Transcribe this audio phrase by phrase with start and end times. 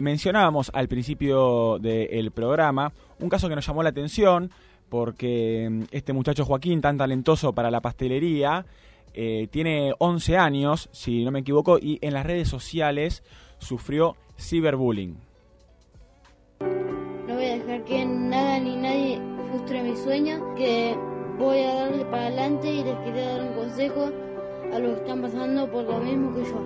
[0.00, 4.50] mencionábamos al principio del programa un caso que nos llamó la atención
[4.88, 8.64] porque mm, este muchacho Joaquín, tan talentoso para la pastelería,
[9.14, 13.22] eh, tiene 11 años, si no me equivoco, y en las redes sociales
[13.58, 15.16] sufrió ciberbullying.
[16.60, 19.20] No voy a dejar que nada ni nadie
[19.50, 20.96] frustre mi sueño, que
[21.38, 24.10] voy a darle para adelante y les quería dar un consejo
[24.72, 26.64] a los que están pasando por lo mismo que yo.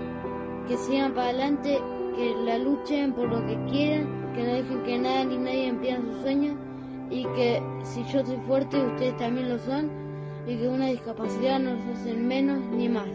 [0.68, 1.78] Que sigan para adelante,
[2.16, 6.00] que la luchen por lo que quieran, que no dejen que nada ni nadie impida
[6.00, 6.56] sus sueños
[7.10, 9.90] y que si yo soy fuerte ustedes también lo son
[10.46, 13.08] y que una discapacidad no los hace menos ni más.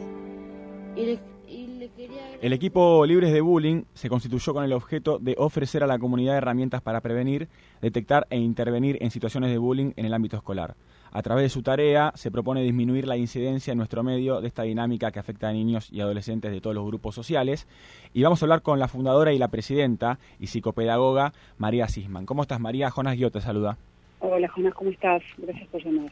[2.42, 6.38] El equipo Libres de Bullying se constituyó con el objeto de ofrecer a la comunidad
[6.38, 7.48] herramientas para prevenir,
[7.82, 10.76] detectar e intervenir en situaciones de bullying en el ámbito escolar.
[11.12, 14.64] A través de su tarea se propone disminuir la incidencia en nuestro medio de esta
[14.64, 17.68] dinámica que afecta a niños y adolescentes de todos los grupos sociales.
[18.14, 22.26] Y vamos a hablar con la fundadora y la presidenta y psicopedagoga María Sisman.
[22.26, 22.90] ¿Cómo estás María?
[22.90, 23.78] Jonas Guiot te saluda.
[24.20, 25.24] Hola Jonas, ¿cómo estás?
[25.38, 26.12] Gracias por llamar.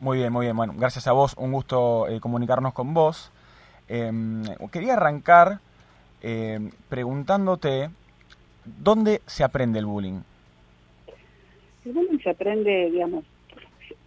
[0.00, 0.56] Muy bien, muy bien.
[0.56, 1.34] Bueno, gracias a vos.
[1.38, 3.32] Un gusto eh, comunicarnos con vos.
[3.88, 5.60] Em, quería arrancar
[6.22, 7.90] em, preguntándote,
[8.64, 10.20] ¿dónde se aprende el bullying?
[11.84, 13.24] El bullying se aprende, digamos,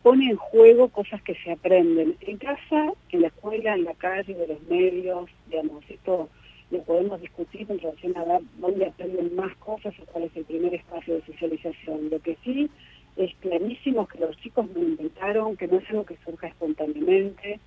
[0.08, 4.34] pone en juego cosas que se aprenden en casa, en la escuela, en la calle,
[4.34, 6.30] de los medios, digamos, esto
[6.72, 10.74] lo podemos discutir en relación a dónde aprenden más cosas o cuál es el primer
[10.76, 12.10] espacio de socialización.
[12.10, 12.70] Lo que sí
[13.18, 17.60] es clarísimo que los chicos no inventaron, que no es algo que surja espontáneamente,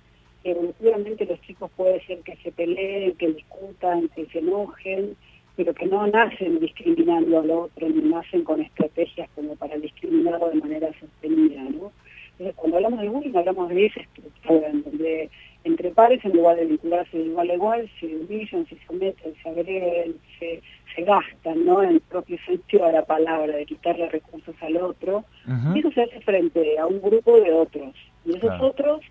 [0.43, 5.15] evolutivamente los chicos puede ser que se peleen, que discutan, que se enojen,
[5.55, 10.55] pero que no nacen discriminando al otro, ni nacen con estrategias como para discriminarlo de
[10.55, 11.91] manera sostenida, ¿no?
[12.41, 15.29] Entonces, cuando hablamos de bullying, hablamos de esa estructura, en donde
[15.63, 19.49] entre pares, en lugar de vincularse de igual a igual, se humillan, se someten, se
[19.49, 20.59] agreden, se,
[20.95, 21.83] se gastan, ¿no?
[21.83, 25.23] En el propio sentido de la palabra, de quitarle recursos al otro.
[25.75, 27.93] Y eso se hace frente a un grupo de otros.
[28.25, 29.01] Y esos otros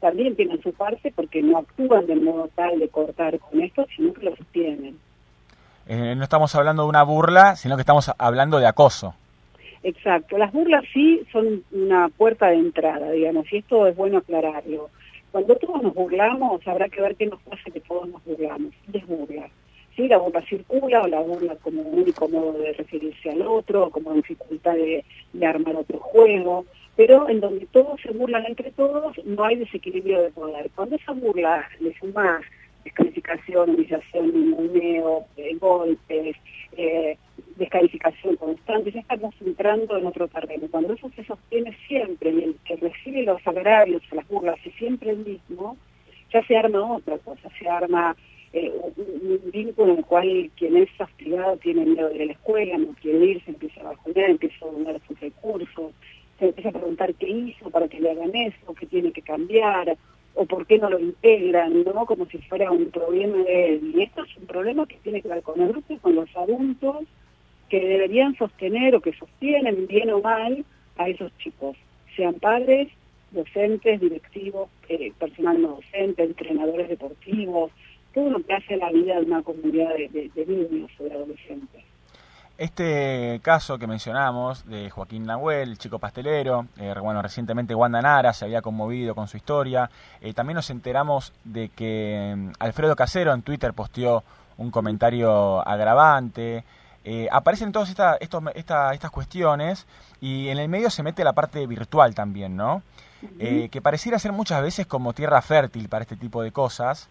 [0.00, 4.12] también tienen su parte porque no actúan de modo tal de cortar con esto, sino
[4.12, 4.98] que lo sostienen.
[5.86, 9.14] Eh, no estamos hablando de una burla, sino que estamos hablando de acoso.
[9.82, 14.90] Exacto, las burlas sí son una puerta de entrada, digamos, y esto es bueno aclararlo.
[15.32, 19.06] Cuando todos nos burlamos, habrá que ver qué nos pasa que todos nos burlamos, es
[19.06, 19.48] burla.
[19.96, 24.12] Sí, la burla circula o la burla como único modo de referirse al otro, como
[24.12, 25.04] dificultad de
[25.46, 26.64] armar otro juego
[27.00, 30.70] pero en donde todos se burlan entre todos, no hay desequilibrio de poder.
[30.74, 32.42] Cuando esa burla le suma
[32.84, 36.36] descalificación, humillación, ninguneo, eh, golpes,
[36.76, 37.16] eh,
[37.60, 40.66] descalificación constante, ya estamos entrando en otro terreno.
[40.70, 45.10] Cuando eso se sostiene siempre y el que recibe los agravios las burlas es siempre
[45.10, 45.76] el mismo,
[46.32, 48.16] ya se arma otra cosa, se arma
[48.54, 52.32] eh, un, vínculo en el cual quien es castigado tiene miedo de ir a la
[52.32, 55.92] escuela, no quiere ir, se empieza a bajonear, empieza a donar sus recursos,
[56.38, 59.98] se empieza a preguntar qué hizo para que le hagan eso, qué tiene que cambiar,
[60.34, 62.06] o por qué no lo integran, ¿no?
[62.06, 63.92] Como si fuera un problema de él.
[63.94, 67.04] Y esto es un problema que tiene que ver con el grupo, con los adultos,
[67.70, 70.64] que deberían sostener o que sostienen bien o mal
[70.98, 71.76] a esos chicos,
[72.16, 72.88] sean padres,
[73.30, 77.70] docentes, directivos, eh, personal no docente, entrenadores deportivos,
[78.12, 81.84] todo lo que hace la vida de una comunidad de niños o de adolescentes.
[82.60, 88.34] Este caso que mencionamos de Joaquín Nahuel, el chico pastelero, eh, bueno, recientemente Wanda Nara
[88.34, 89.88] se había conmovido con su historia.
[90.20, 94.24] Eh, también nos enteramos de que mm, Alfredo Casero en Twitter posteó
[94.58, 96.64] un comentario agravante.
[97.04, 99.86] Eh, aparecen todas esta, estas cuestiones
[100.20, 102.82] y en el medio se mete la parte virtual también, ¿no?
[103.38, 107.10] que pareciera ser muchas veces como tierra fértil para este tipo de cosas,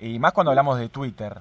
[0.00, 1.34] y más cuando hablamos de Twitter.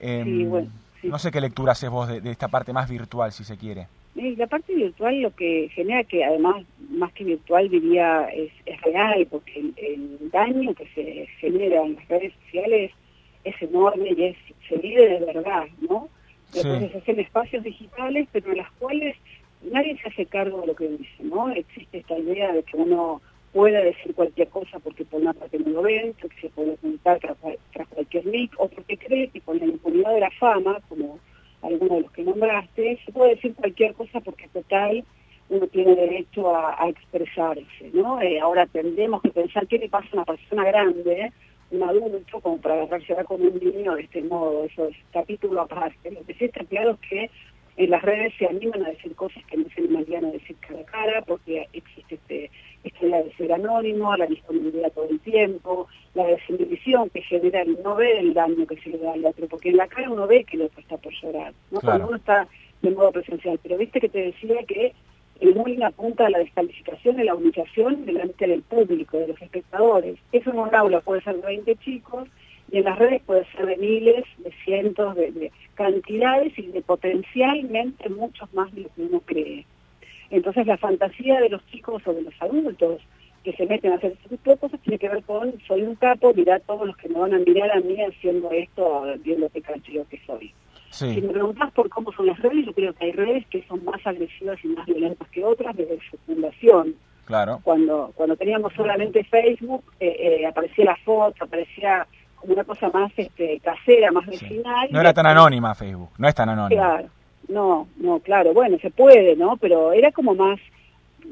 [0.00, 0.70] sí, em, bueno
[1.04, 3.86] no sé qué lectura haces vos de, esta parte más virtual, si se quiere.
[4.14, 8.52] La parte virtual lo que genera que además, más que virtual diría, es,
[8.82, 12.92] real, porque el, daño que se genera en las redes sociales
[13.42, 14.36] es enorme y es,
[14.68, 16.08] se vive de verdad, ¿no?
[16.54, 19.16] Entonces se hacen espacios digitales, pero en las cuales
[19.62, 21.50] nadie se hace cargo de lo que dice, ¿no?
[21.50, 23.20] Existe esta idea de que uno
[23.52, 27.20] puede decir cualquier cosa porque por una parte no lo ven, porque se puede ocultar
[27.20, 31.20] tras, cualquier link, o porque cree que con la impunidad de la fama, como
[31.62, 35.04] alguno de los que nombraste, se puede decir cualquier cosa porque total
[35.48, 38.20] uno tiene derecho a, expresarse, ¿no?
[38.20, 41.32] Eh, ahora tendemos que pensar qué le pasa a una persona grande,
[41.76, 46.10] un adulto, como para agarrarse con un niño de este modo, eso es capítulo aparte.
[46.10, 47.30] Lo que sí está claro es que
[47.76, 50.80] en las redes se animan a decir cosas que no se animarían a decir cara
[50.80, 52.50] a cara, porque existe este
[52.84, 57.82] esta idea de ser anónimo, la disponibilidad todo el tiempo, la desinhibición que genera el
[57.82, 60.26] no ver el daño que se le da al otro, porque en la cara uno
[60.26, 61.80] ve que el otro está por llorar, ¿no?
[61.80, 62.46] Cuando uno está
[62.82, 63.58] de modo presencial.
[63.62, 64.92] Pero viste que te decía que
[65.40, 70.18] el bullying apunta a la descalificación y la humillación delante del público, de los espectadores.
[70.32, 72.28] Eso en un aula puede ser de 20 chicos
[72.70, 78.08] y en las redes puede ser de miles, de cientos, de, cantidades y de potencialmente
[78.08, 79.66] muchos más de lo que uno cree.
[80.30, 83.02] Entonces la fantasía de los chicos o de los adultos
[83.42, 85.96] que se meten a hacer ese tipo de cosas tiene que ver con soy un
[85.96, 89.60] capo, mirá todos los que me van a mirar a mí haciendo esto, viendo qué
[89.60, 90.52] canchillo que soy.
[90.94, 93.84] Si me preguntas por cómo son las redes, yo creo que hay redes que son
[93.84, 96.94] más agresivas y más violentas que otras desde su fundación.
[97.24, 97.60] Claro.
[97.64, 102.06] Cuando, cuando teníamos solamente Facebook, eh, eh, aparecía la foto, aparecía
[102.42, 104.88] una cosa más este, casera, más vecinal.
[104.90, 106.82] No era tan anónima Facebook, no es tan anónima.
[106.82, 107.08] Claro,
[107.48, 109.56] no, no, claro, bueno, se puede, ¿no?
[109.56, 110.60] Pero era como más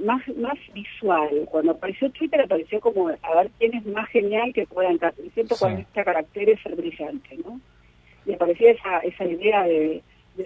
[0.04, 1.46] más más visual.
[1.50, 5.14] Cuando apareció Twitter apareció como a ver quién es más genial que pueda entrar.
[5.34, 7.60] Siento con este carácter es ser brillante, ¿no?
[8.26, 10.02] Y aparecía esa, esa idea de,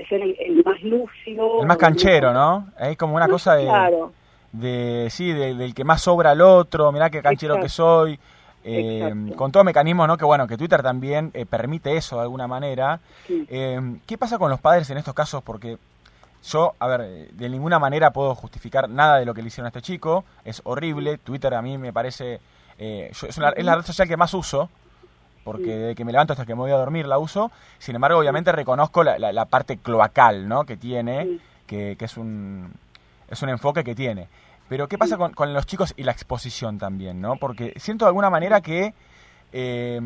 [0.08, 1.60] ser el, más lúcido.
[1.60, 2.68] El más canchero, ¿no?
[2.78, 3.64] Es como una cosa de...
[3.64, 4.12] Claro.
[4.52, 8.18] De, sí, del que más sobra al otro, mirá qué canchero que soy.
[8.64, 10.16] Eh, con todo mecanismo, ¿no?
[10.16, 13.00] Que bueno, que Twitter también eh, permite eso de alguna manera.
[13.28, 15.42] Eh, ¿Qué pasa con los padres en estos casos?
[15.42, 15.76] Porque
[16.42, 19.68] yo, a ver, de ninguna manera puedo justificar nada de lo que le hicieron a
[19.68, 20.24] este chico.
[20.44, 21.18] Es horrible.
[21.18, 22.40] Twitter a mí me parece...
[22.78, 24.70] es, es la red social que más uso
[25.46, 27.52] porque desde que me levanto hasta que me voy a dormir la uso.
[27.78, 30.64] Sin embargo, obviamente reconozco la, la, parte cloacal ¿no?
[30.64, 31.38] que tiene,
[31.68, 32.72] que, es, un,
[33.30, 34.26] es un enfoque que tiene.
[34.68, 37.20] Pero ¿qué pasa con, con, los chicos y la exposición también?
[37.20, 37.36] ¿no?
[37.36, 38.92] Porque siento de alguna manera que
[39.52, 40.00] eh,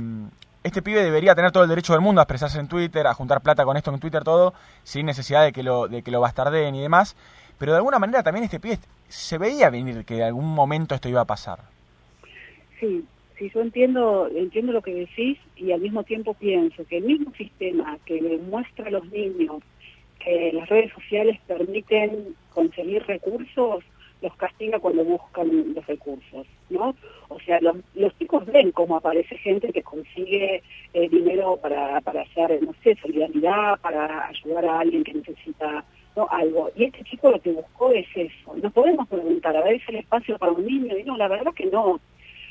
[0.62, 3.40] este pibe debería tener todo el derecho del mundo a expresarse en Twitter, a juntar
[3.40, 4.52] plata con esto en Twitter, todo,
[4.84, 7.16] sin necesidad de que lo, de que lo bastardeen y demás.
[7.56, 8.78] Pero de alguna manera también este pibe
[9.08, 11.60] se veía venir que en algún momento esto iba a pasar.
[12.78, 13.06] Sí,
[13.40, 17.32] si yo entiendo, entiendo lo que decís y al mismo tiempo pienso que el mismo
[17.34, 19.62] sistema que le muestra a los niños
[20.18, 23.82] que las redes sociales permiten conseguir recursos,
[24.20, 26.94] los castiga cuando buscan los recursos, ¿no?
[27.30, 30.62] O sea, los, chicos ven cómo aparece gente que consigue
[30.92, 35.82] eh, dinero para, para hacer, no sé, solidaridad, para ayudar a alguien que necesita
[36.14, 36.28] ¿no?
[36.30, 36.70] algo.
[36.76, 38.54] Y este chico lo que buscó es eso.
[38.62, 40.98] Nos podemos preguntar, a ver, ¿es el espacio para un niño?
[40.98, 41.98] Y no, la verdad que no.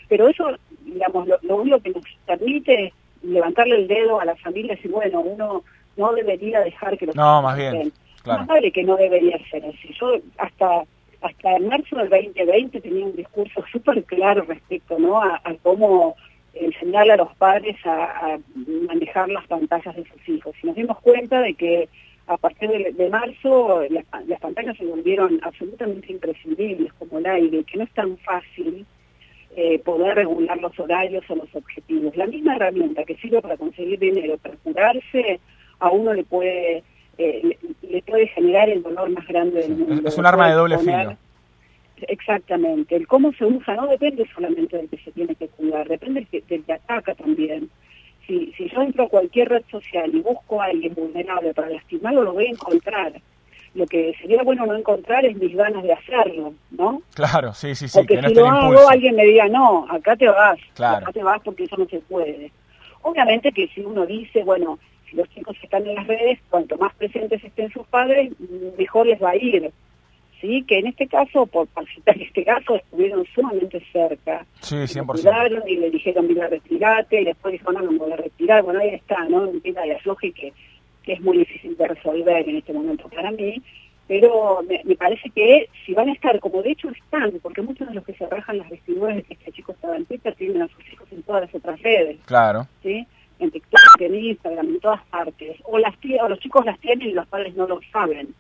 [0.10, 0.52] Pero eso,
[0.82, 4.92] digamos, lo, único que nos permite es levantarle el dedo a la familia y decir,
[4.92, 5.64] bueno, uno
[5.96, 8.40] no debería dejar que los No, más bien, claro.
[8.40, 9.94] Más vale que no debería ser así.
[10.00, 10.84] Yo hasta
[11.22, 15.22] hasta marzo del 2020 tenía un discurso súper claro respecto ¿no?
[15.22, 16.16] a, cómo
[16.54, 18.38] enseñarle a los padres a,
[18.88, 20.56] manejar las pantallas de sus hijos.
[20.64, 21.90] Y nos dimos cuenta de que
[22.28, 27.78] a partir de, marzo las, las, pantallas se volvieron absolutamente imprescindibles como el aire, que
[27.78, 28.86] no es tan fácil
[29.62, 32.16] eh, poder regular los horarios o los objetivos.
[32.16, 35.42] La misma herramienta que sirve para conseguir dinero, para curarse,
[35.80, 36.82] a uno le puede,
[37.18, 40.08] eh, le, puede generar el dolor más grande del mundo.
[40.08, 41.18] Es un arma de doble filo.
[42.08, 42.96] Exactamente.
[42.96, 46.30] El cómo se usa no depende solamente del que se tiene que cuidar, depende del
[46.30, 47.70] que, del que ataca también.
[48.26, 52.24] Si, si yo entro a cualquier red social y busco a alguien vulnerable para lastimarlo,
[52.24, 53.12] lo voy a encontrar
[53.74, 57.02] lo que sería bueno no encontrar es mis ganas de hacerlo, ¿no?
[57.14, 57.98] Claro, sí, sí, sí.
[57.98, 61.64] Porque si lo hago, alguien me diga, no, acá te vas, acá te vas porque
[61.64, 62.52] eso no se puede.
[63.02, 64.80] Obviamente que si uno dice, bueno,
[65.10, 68.32] si los chicos están en las redes, cuanto más presentes estén sus padres,
[68.78, 69.72] mejor les va a ir.
[70.42, 70.64] ¿Sí?
[70.66, 74.46] Que en este caso, por, citar este caso, estuvieron sumamente cerca.
[74.62, 75.64] Sí, 100%.
[75.68, 78.64] y le dijeron, mira, retirate, y después dijo, no, no me voy a retirar.
[78.64, 79.46] Bueno, ahí está, ¿no?
[79.46, 80.54] Empieza de afloje que
[81.04, 83.62] que es muy difícil de resolver en este momento para mí,
[84.10, 87.94] pero me, parece que si van a estar, como de hecho están, porque muchos de
[87.94, 90.68] los que se rajan las vestiduras de que este chico estaba en Twitter tienen a
[90.68, 92.18] sus hijos en todas las otras redes.
[92.26, 92.68] Claro.
[92.82, 93.06] ¿sí?
[93.38, 95.58] En TikTok, en Instagram, en todas partes.
[95.64, 98.34] O, las o los chicos las tienen y los padres no lo saben.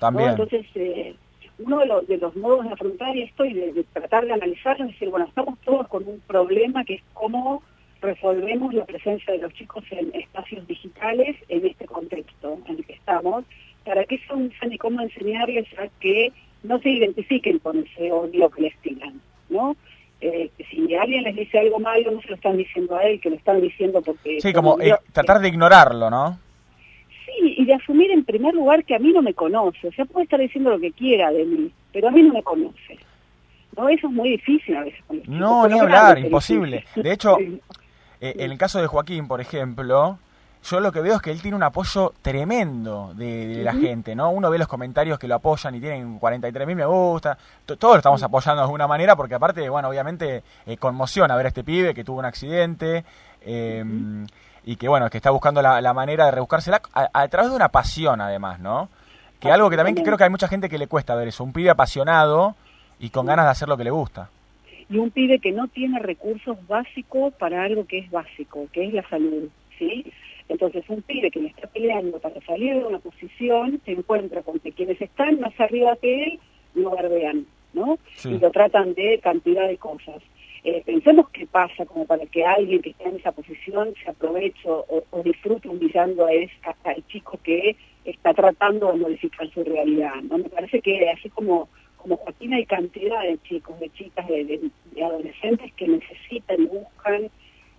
[0.00, 0.30] También.
[0.30, 1.14] Entonces, eh,
[1.60, 4.86] uno de los, de los modos de afrontar esto y de, de tratar de analizarlo
[4.86, 7.62] es decir, bueno, estamos todos con un problema que es cómo
[8.00, 11.36] resolvemos la presencia de los chicos en espacios digitales
[13.84, 18.50] para que eso usen y cómo enseñarles a que no se identifiquen con ese odio
[18.50, 19.76] que les tiran, ¿no?
[20.20, 23.30] Eh, si alguien les dice algo malo, no se lo están diciendo a él, que
[23.30, 24.40] lo están diciendo porque...
[24.40, 26.38] Sí, como eh, tratar de ignorarlo, ¿no?
[27.26, 29.88] Sí, y de asumir en primer lugar que a mí no me conoce.
[29.88, 32.42] O sea, puede estar diciendo lo que quiera de mí, pero a mí no me
[32.42, 32.98] conoce.
[33.76, 33.88] ¿No?
[33.88, 35.02] Eso es muy difícil a veces.
[35.26, 36.84] no, ni hablar, imposible.
[36.94, 37.36] De hecho,
[38.24, 40.18] Eh, en el caso de Joaquín, por ejemplo,
[40.64, 44.30] yo lo que veo es que él tiene un apoyo tremendo de, la gente, ¿no?
[44.30, 47.96] Uno ve los comentarios que lo apoyan y tienen 43 mil me gusta, todos lo
[47.96, 51.94] estamos apoyando de alguna manera porque aparte, bueno, obviamente eh, conmociona ver a este pibe
[51.94, 53.04] que tuvo un accidente
[53.42, 54.26] em,
[54.64, 57.68] y que, bueno, que está buscando la, manera de rebuscársela a, a, través de una
[57.68, 58.88] pasión además, ¿no?
[59.38, 61.52] Que algo que también creo que hay mucha gente que le cuesta ver eso, un
[61.52, 62.56] pibe apasionado
[62.98, 64.30] y con ganas de hacer lo que le gusta
[64.88, 68.92] y un pibe que no tiene recursos básicos para algo que es básico, que es
[68.92, 70.04] la salud, ¿sí?
[70.48, 74.58] Entonces, un pibe que le está peleando para salir de una posición se encuentra con
[74.58, 76.38] que quienes están más arriba que él
[76.74, 77.98] lo bardean, ¿no?
[78.24, 80.22] Y lo tratan de cantidad de cosas.
[80.64, 84.66] Eh, pensemos qué pasa como para que alguien que está en esa posición se aproveche
[84.66, 90.38] o, disfrute humillando a ese, al chico que está tratando de modificar su realidad, ¿no?
[90.38, 91.68] Me parece que así como
[92.04, 94.70] como Joaquín hay cantidad de chicos, de chicas, de,
[95.02, 97.30] adolescentes que necesitan y buscan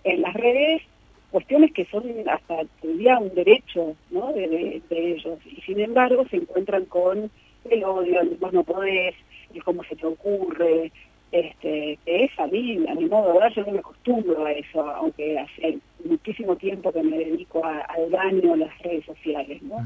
[0.02, 0.82] en las redes
[1.30, 4.32] cuestiones que son hasta día un derecho ¿no?
[4.32, 7.30] de, ellos y sin embargo se encuentran con
[7.70, 9.14] el odio, el vos no podés,
[9.52, 10.92] el cómo se te ocurre,
[11.32, 14.52] este, que es a mí, a mi modo de ver, yo no me acostumbro a
[14.52, 19.76] eso, aunque hace muchísimo tiempo que me dedico al daño en las redes sociales, ¿no?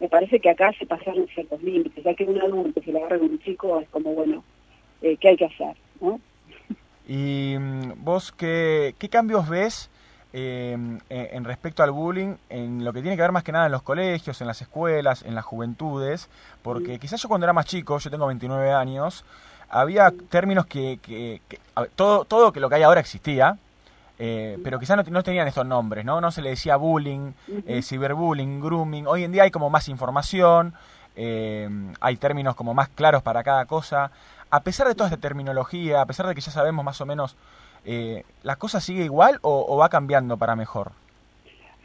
[0.00, 3.18] Me parece que acá se pasaron ciertos límites, ya que un adulto se le agarra
[3.18, 4.42] con un chico es como, bueno,
[5.02, 6.18] eh, ¿qué hay que hacer, no?
[7.06, 9.90] ¿Y mm, vos qué, qué cambios ves
[10.32, 13.66] em, e, en respecto al bullying, en lo que tiene que ver más que nada
[13.66, 16.28] en los colegios, en las escuelas, en las juventudes?
[16.62, 19.24] Porque quizás yo cuando era más chico, yo tengo 29 años,
[19.68, 21.40] había términos que, que,
[21.94, 23.58] todo, todo que lo que hay ahora existía,
[24.18, 26.20] eh, pero quizás no, no, tenían estos nombres, ¿no?
[26.20, 27.32] No se le decía bullying,
[27.66, 29.06] eh, ciberbullying, grooming.
[29.06, 30.74] Hoy en día hay como más información,
[31.16, 31.68] eh,
[32.00, 34.10] hay términos como más claros para cada cosa.
[34.50, 37.36] A pesar de toda esta terminología, a pesar de que ya sabemos más o menos,
[38.42, 40.92] ¿la cosa sigue igual o va cambiando para mejor?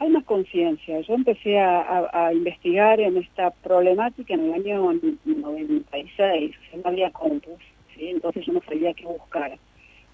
[0.02, 1.00] hay más conciencia.
[1.00, 4.92] Yo empecé a, investigar en esta problemática en el año
[5.24, 7.60] 96, no había compus,
[7.94, 8.08] ¿sí?
[8.08, 9.56] entonces yo no sabía qué buscar.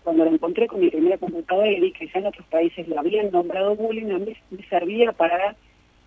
[0.04, 2.98] Cuando lo encontré con mi primera computadora y vi que ya en otros países lo
[2.98, 5.56] habían nombrado bullying, a mí me servía para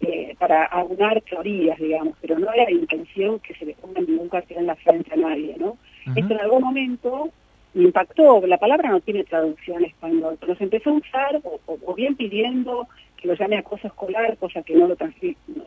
[0.01, 4.29] eh, para aunar teorías, digamos, pero no era la intención que se le ponga ningún
[4.29, 5.77] cartel en la frente a nadie, ¿no?
[6.15, 7.31] Esto en algún momento me
[7.74, 12.16] impactó, la palabra no tiene traducción en español, pero se empezó a usar o bien
[12.16, 12.88] pidiendo
[13.22, 14.98] que lo llame acoso escolar, cosa que no lo,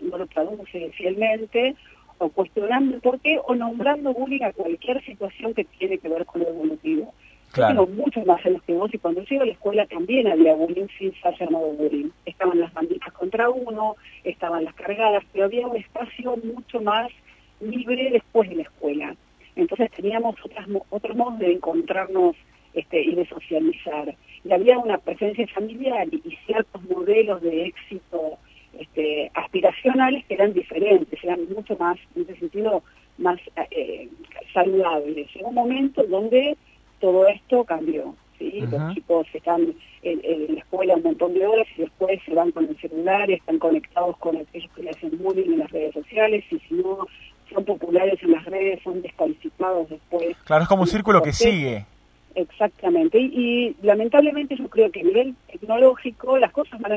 [0.03, 1.77] no, lo traduce fielmente,
[2.19, 6.43] o cuestionando por qué, o nombrando bullying a cualquier situación que tiene que ver con
[6.43, 7.15] lo evolutivo.
[7.53, 7.75] Claro.
[7.75, 10.55] Yo tengo muchos más años que vos y cuando llego a la escuela también había
[10.55, 12.11] bullying sin ser llamado bullying.
[12.27, 13.95] Estaban las banditas contra uno,
[14.25, 17.13] estaban las cargadas, pero había un espacio mucho más
[17.61, 19.15] libre después de la escuela.
[19.57, 22.37] Entonces teníamos otras, otros modos de encontrarnos
[22.75, 24.15] este, y de socializar.
[24.45, 28.39] Y había una presencia familiar y, ciertos modelos de éxito
[28.79, 32.83] este, aspiracionales que eran diferentes, eran mucho más, en ese sentido,
[33.19, 33.39] más
[33.71, 34.09] eh,
[34.53, 35.33] saludables.
[35.35, 36.57] Llegó un momento donde
[37.01, 38.15] todo esto cambió.
[38.39, 38.65] ¿sí?
[38.71, 42.69] Los chicos están en, la escuela un montón de horas y después se van con
[42.69, 46.59] el celular, están conectados con aquellos que le hacen bullying en las redes sociales y
[46.59, 47.07] si no
[47.55, 50.37] son populares en las redes son descalificados después.
[50.45, 51.87] Claro, es como un círculo que sigue.
[52.35, 53.19] Exactamente.
[53.19, 56.97] Y, lamentablemente yo creo que a nivel tecnológico las cosas van a,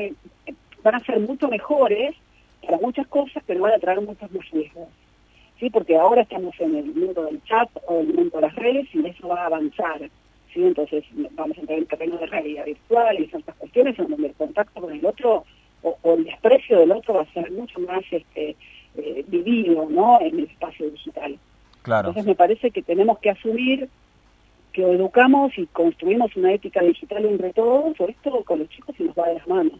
[0.82, 2.14] van a ser mucho mejores
[2.64, 4.88] para muchas cosas, pero van a traer muchos más riesgos.
[5.58, 5.70] ¿Sí?
[5.70, 9.06] Porque ahora estamos en el mundo del chat o el mundo de las redes y
[9.06, 10.00] eso va a avanzar.
[10.52, 10.64] ¿sí?
[10.64, 14.28] Entonces vamos a entrar en el terreno de realidad virtual y ciertas cuestiones en donde
[14.28, 15.44] el contacto con el otro
[15.82, 18.56] o, el desprecio del otro va a ser mucho más este,
[18.96, 20.20] eh, vivido ¿no?
[20.20, 21.38] en el espacio digital.
[21.82, 22.08] Claro.
[22.08, 23.88] Entonces me parece que tenemos que asumir
[24.72, 29.04] que educamos y construimos una ética digital entre todos, o esto con los chicos se
[29.04, 29.78] nos va de las manos.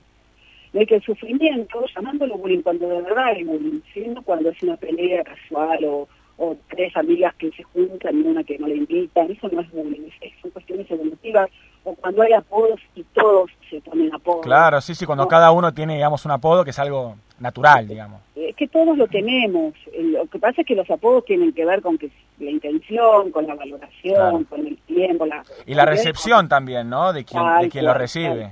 [0.72, 4.62] No hay que el sufrimiento, llamándolo bullying cuando de verdad hay bullying, sino cuando es
[4.62, 8.76] una pelea casual o, o tres amigas que se juntan y una que no le
[8.76, 10.08] invitan, eso no es bullying,
[10.40, 11.50] son cuestiones evolutivas,
[11.82, 14.42] o cuando hay apodos y todos se ponen apodos.
[14.42, 18.20] Claro, sí, sí, cuando cada uno tiene, digamos, un apodo que es algo natural, digamos.
[18.36, 21.82] Es que todos lo tenemos, lo que pasa es que los apodos tienen que ver
[21.82, 25.26] con que la intención, con la valoración, con el tiempo.
[25.26, 27.12] La, y la recepción también, ¿no?
[27.12, 28.50] De quien, de quien lo recibe.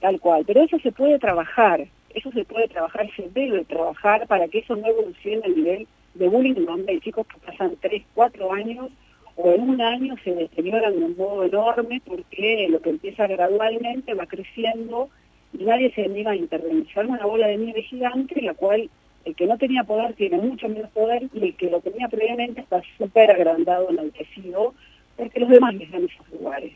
[0.00, 0.44] Tal cual.
[0.46, 4.74] pero eso se puede trabajar, eso se puede trabajar, se debe trabajar para que eso
[4.76, 8.90] no evolucione a nivel de bullying, donde hay chicos que pasan 3, 4 años
[9.36, 14.14] o en un año se deterioran de un modo enorme porque lo que empieza gradualmente
[14.14, 15.08] va creciendo
[15.52, 16.86] y nadie se anima a intervenir.
[16.92, 18.88] Se una bola de nieve gigante, la cual
[19.24, 22.60] el que no tenía poder tiene mucho menos poder y el que lo tenía previamente
[22.60, 24.74] está súper agrandado, enaltecido,
[25.16, 26.72] porque los demás les dan esos lugares.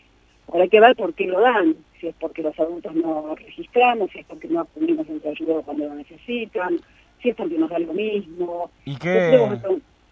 [0.49, 4.11] Ahora hay que ver por qué lo dan, si es porque los adultos no registramos,
[4.11, 6.81] si es porque no acudimos en su ayuda cuando lo necesitan,
[7.23, 8.71] si es porque nos da lo mismo.
[8.85, 9.59] ¿Y qué,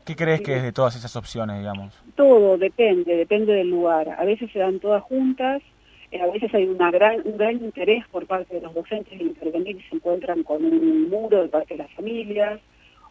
[0.04, 1.94] ¿qué crees que es de todas esas opciones, digamos?
[2.14, 4.08] Todo depende, depende del lugar.
[4.18, 5.62] A veces se dan todas juntas,
[6.10, 9.24] eh, a veces hay una gran, un gran interés por parte de los docentes de
[9.24, 12.60] intervenir y se encuentran con un muro de parte de las familias,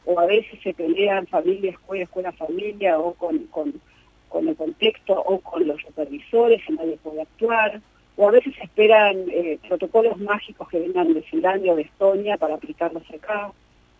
[0.05, 3.73] o a veces se pelean familia, escuela, escuela, familia, o con, con,
[4.29, 7.81] con el contexto, o con los supervisores, y nadie puede actuar,
[8.17, 12.55] o a veces esperan eh, protocolos mágicos que vengan de Finlandia o de Estonia para
[12.55, 13.51] aplicarlos acá,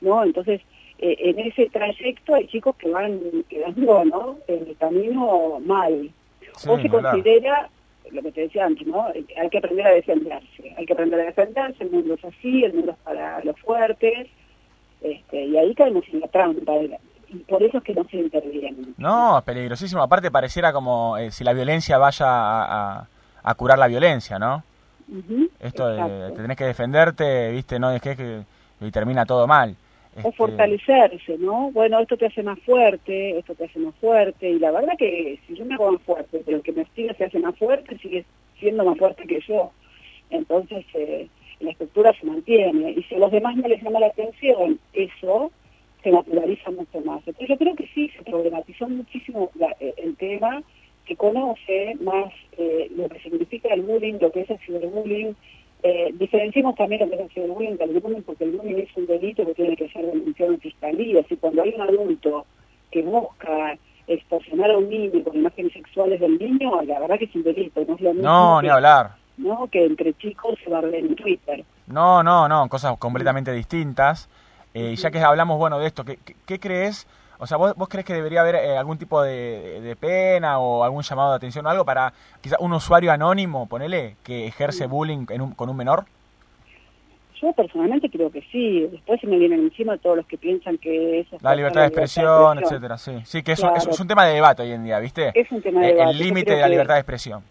[0.02, 0.24] ¿no?
[0.24, 0.62] Entonces,
[1.00, 6.12] eh, en ese trayecto hay chicos que van quedando, ¿no?, en el camino mal.
[6.68, 7.70] o se considera
[8.12, 9.08] lo que te decía antes, ¿no?
[9.08, 12.74] Hay que aprender a defenderse, hay que aprender a defenderse, el mundo es así, el
[12.74, 14.28] mundo es para los fuertes,
[15.02, 16.74] este, y ahí caemos en la trampa,
[17.28, 18.94] y por eso es que no se interviene.
[18.98, 23.08] No, es peligrosísimo, aparte pareciera como eh, si la violencia vaya a,
[23.44, 24.64] a, curar la violencia, ¿no?
[25.60, 28.44] Esto de, te tenés que defenderte, viste, no es que
[28.82, 29.76] y termina todo mal.
[30.16, 31.72] O este, fortalecerse, ¿no?
[31.72, 35.40] Bueno, esto te hace más fuerte, esto te hace más fuerte, y la verdad que
[35.46, 37.98] si yo me hago más fuerte, pero el que me estira se hace más fuerte,
[37.98, 38.26] sigue
[38.60, 39.72] siendo más fuerte que yo.
[40.30, 41.28] Entonces, eh,
[41.60, 45.52] la estructura se mantiene, y si a los demás no les llama la atención, eso
[46.02, 47.20] se naturaliza mucho más.
[47.26, 50.64] Entonces yo creo que sí, se problematizó muchísimo eh, el tema,
[51.06, 55.36] que conoce más eh, lo que significa el bullying, lo que es el ciberbullying,
[55.88, 59.06] eh, diferenciemos también lo que es el bullying del bullying, porque el bullying es un
[59.06, 61.22] delito que tiene que ser denunciado en fiscalía.
[61.30, 62.48] Si cuando hay un adulto
[62.92, 63.78] que busca
[64.08, 67.86] extorsionar a un niño con imágenes sexuales del niño, la verdad que es un delito,
[67.88, 68.28] no es lo mismo.
[68.28, 69.12] No, ni hablar.
[69.38, 69.68] ¿no?
[69.68, 71.64] Que entre chicos se va a ver en Twitter.
[71.86, 74.28] No, no, no, cosas completamente distintas.
[74.74, 77.88] Eh, y ya que hablamos, bueno, de esto, ¿qué, qué crees o sea, ¿vos, vos
[77.90, 81.70] crees que debería haber eh, algún tipo de, pena o algún llamado de atención o
[81.70, 85.26] algo para quizá un usuario anónimo, ponele, que ejerce bullying
[85.56, 86.06] con un menor?
[87.42, 88.88] Yo personalmente creo que sí.
[88.92, 91.38] Después se me vienen encima todos los que piensan que eso...
[91.42, 93.20] La libertad de expresión, etcétera, sí.
[93.26, 95.32] Sí, que eso, es un tema de debate hoy en día, ¿viste?
[95.34, 96.12] Es un tema de debate.
[96.12, 97.44] El límite de la libertad de expresión.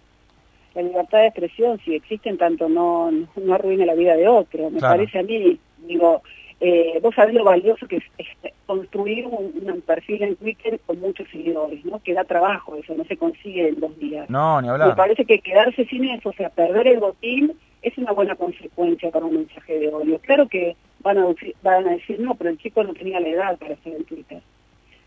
[0.74, 4.70] La libertad de expresión, si existen tanto, no, no arruina la vida de otro.
[4.70, 6.22] Me parece a mí, digo,
[6.60, 8.28] eh, vos sabés lo valioso que es,
[8.66, 12.02] construir un, perfil en Twitter con muchos seguidores, ¿no?
[12.02, 14.30] Que da trabajo, eso no se consigue en dos días.
[14.30, 14.88] No, ni hablar.
[14.88, 19.10] Me parece que quedarse sin eso, o sea, perder el botín, es una buena consecuencia
[19.10, 20.18] para un mensaje de odio.
[20.20, 21.26] Claro que van a,
[21.62, 24.40] van a decir, no, pero el chico no tenía la edad para hacer en Twitter.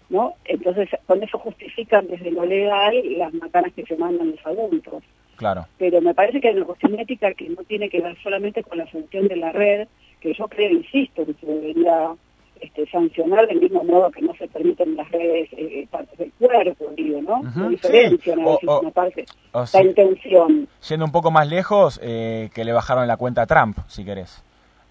[0.09, 0.35] ¿No?
[0.45, 5.03] Entonces, con eso justifican desde lo legal las macanas que se mandan los adultos.
[5.35, 5.65] Claro.
[5.77, 8.77] Pero me parece que hay una cuestión ética que no tiene que ver solamente con
[8.77, 9.87] la función de la red,
[10.19, 12.13] que yo creo, insisto, que se debería
[12.61, 16.85] este, sancionar del mismo modo que no se permiten las redes eh, partes del cuerpo,
[16.95, 17.69] digo, ¿no?
[17.69, 20.67] diferencia, una parte, la intención.
[20.79, 24.43] Siendo un poco más lejos, eh, que le bajaron la cuenta a Trump, si querés.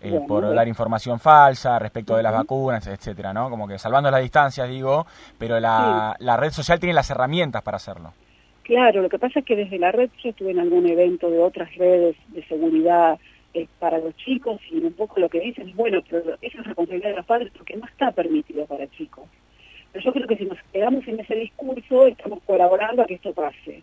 [0.03, 3.49] Eh, por dar información falsa respecto de las vacunas, etcétera, ¿no?
[3.49, 5.07] Como que salvando las distancias, digo,
[5.39, 8.13] pero la, la red social tiene las herramientas para hacerlo.
[8.63, 11.39] Claro, lo que pasa es que desde la red yo estuve en algún evento de
[11.39, 13.19] otras redes de seguridad
[13.79, 17.17] para los chicos y un poco lo que dicen bueno, pero eso es responsabilidad de
[17.17, 19.25] los padres porque no está permitido para chicos.
[19.93, 23.33] Pero yo creo que si nos quedamos en ese discurso estamos colaborando a que esto
[23.33, 23.83] pase.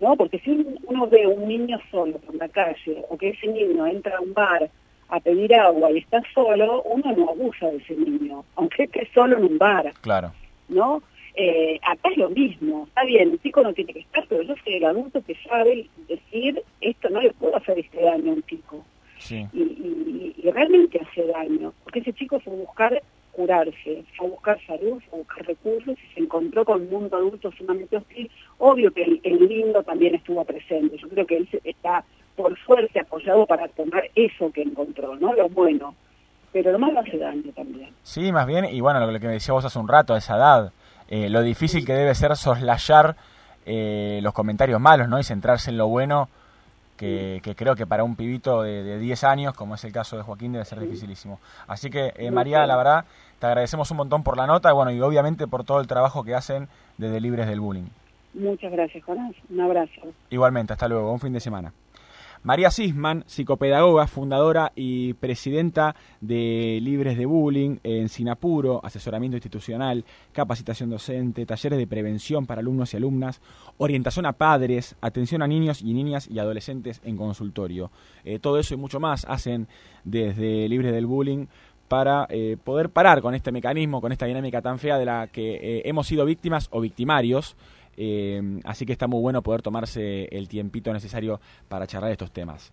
[0.00, 0.16] ¿no?
[0.16, 0.50] Porque si
[0.86, 4.32] uno ve un niño solo por la calle o que ese niño entra a un
[4.32, 4.70] bar
[5.08, 9.36] a pedir agua y está solo, uno no abusa de ese niño, aunque esté solo
[9.36, 9.92] en un bar.
[10.00, 10.32] Claro.
[10.68, 11.02] ¿No?
[11.34, 14.54] Eh, acá es lo mismo, está bien, el chico no tiene que estar, pero yo
[14.64, 18.42] soy el adulto que sabe decir, esto no le puedo hacer este daño a un
[18.42, 18.84] chico.
[19.30, 23.02] Y, realmente hace daño, porque ese chico fue a buscar
[23.32, 27.16] curarse, fue a buscar salud, fue a buscar recursos y se encontró con un mundo
[27.16, 28.30] adulto sumamente hostil.
[28.58, 32.04] Obvio que el, lindo también estuvo presente, yo creo que él está
[32.34, 35.34] por suerte apoyado para tomar eso que encontró, ¿no?
[35.34, 35.94] Lo bueno.
[36.52, 37.90] Pero lo malo hace daño también.
[38.02, 40.36] Sí, más bien, y bueno, lo que me decía vos hace un rato, a esa
[40.36, 40.72] edad,
[41.08, 43.14] eh, lo difícil que debe ser soslayar
[43.66, 45.18] eh, los comentarios malos, ¿no?
[45.20, 46.28] Y centrarse en lo bueno
[47.00, 50.52] que, creo que para un pibito de, 10 años, como es el caso de Joaquín,
[50.52, 51.40] debe ser dificilísimo.
[51.66, 53.04] Así que, eh, María, la verdad,
[53.38, 56.34] te agradecemos un montón por la nota bueno, y obviamente por todo el trabajo que
[56.34, 57.88] hacen desde Libres del Bullying.
[58.34, 59.34] Muchas gracias, Jonás.
[59.48, 60.02] Un abrazo.
[60.28, 61.10] Igualmente, hasta luego.
[61.10, 61.72] Un fin de semana.
[62.42, 70.88] María Sisman, psicopedagoga, fundadora y presidenta de Libres de Bullying en Sinapuro, asesoramiento institucional, capacitación
[70.88, 73.42] docente, talleres de prevención para alumnos y alumnas,
[73.76, 77.90] orientación a padres, atención a niños y niñas y adolescentes en consultorio.
[78.24, 79.68] Eh, todo eso y mucho más hacen
[80.04, 81.46] desde Libres del Bullying
[81.88, 85.56] para eh, poder parar con este mecanismo, con esta dinámica tan fea de la que
[85.56, 87.54] eh, hemos sido víctimas o victimarios
[88.64, 92.72] así que está muy bueno poder tomarse el tiempito necesario para charlar estos temas.